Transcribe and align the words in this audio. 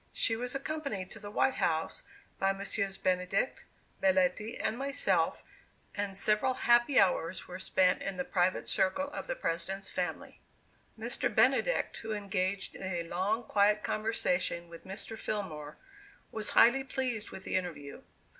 She 0.13 0.35
was 0.35 0.55
accompanied 0.55 1.11
to 1.11 1.19
the 1.19 1.29
"White 1.29 1.57
House" 1.61 2.01
by 2.39 2.53
Messrs 2.53 2.97
Benedict, 2.97 3.65
Belletti 4.01 4.57
and 4.59 4.75
myself, 4.75 5.43
and 5.93 6.17
several 6.17 6.55
happy 6.65 6.99
hours 6.99 7.47
were 7.47 7.59
spent 7.59 8.01
in 8.01 8.17
the 8.17 8.25
private 8.25 8.67
circle 8.67 9.11
of 9.11 9.27
the 9.27 9.35
President's 9.35 9.91
family. 9.91 10.41
Mr. 10.97 11.29
Benedict, 11.31 11.97
who 11.97 12.13
engaged 12.13 12.73
in 12.73 12.81
a 12.81 13.03
long 13.03 13.43
quiet 13.43 13.83
conversation 13.83 14.69
with 14.69 14.85
Mr. 14.87 15.19
Fillmore, 15.19 15.77
was 16.31 16.49
highly 16.57 16.83
pleased 16.83 17.29
with 17.29 17.43
the 17.43 17.55
interview. 17.55 18.01